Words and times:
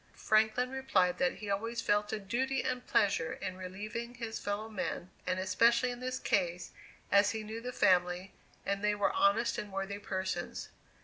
Franklin 0.17 0.71
replied 0.71 1.19
that 1.19 1.33
he 1.35 1.49
always 1.51 1.79
felt 1.79 2.11
a 2.11 2.17
duty 2.17 2.63
and 2.63 2.87
pleasure 2.87 3.33
in 3.33 3.55
relieving 3.55 4.15
his 4.15 4.39
fellow 4.39 4.67
men, 4.67 5.11
and 5.27 5.37
especially 5.37 5.91
in 5.91 5.99
this 5.99 6.17
case, 6.17 6.71
as 7.11 7.29
he 7.29 7.43
knew 7.43 7.61
the 7.61 7.71
family; 7.71 8.31
and 8.65 8.83
they 8.83 8.95
were 8.95 9.13
honest 9.13 9.59
and 9.59 9.71
worthy 9.71 9.99
persons. 9.99 10.69